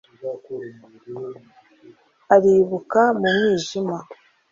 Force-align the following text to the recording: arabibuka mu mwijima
arabibuka 2.33 3.01
mu 3.19 3.19
mwijima 3.35 3.97